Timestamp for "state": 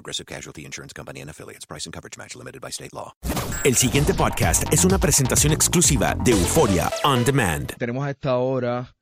2.70-2.94